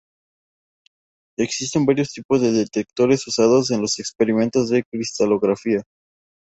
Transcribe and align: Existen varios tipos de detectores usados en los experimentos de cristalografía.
Existen 1.37 1.85
varios 1.85 2.09
tipos 2.11 2.41
de 2.41 2.51
detectores 2.51 3.27
usados 3.27 3.69
en 3.69 3.81
los 3.81 3.99
experimentos 3.99 4.69
de 4.69 4.83
cristalografía. 4.83 5.83